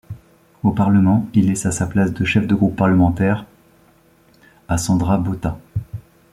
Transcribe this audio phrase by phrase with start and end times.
[0.63, 3.45] Au parlement, il laissa sa place de chef de groupe parlementaire
[4.67, 5.59] à Sandra Botha.